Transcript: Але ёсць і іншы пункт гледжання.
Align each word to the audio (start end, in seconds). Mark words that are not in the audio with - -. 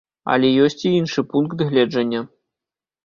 Але 0.35 0.47
ёсць 0.67 0.79
і 0.87 0.93
іншы 1.01 1.25
пункт 1.35 1.61
гледжання. 1.73 2.27